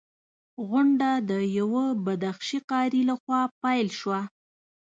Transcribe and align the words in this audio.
غونډه 0.67 1.09
د 1.29 1.31
یوه 1.57 1.85
بدخشي 2.05 2.59
قاري 2.71 3.01
لخوا 3.09 3.41
پیل 3.61 3.87
شوه. 3.99 4.19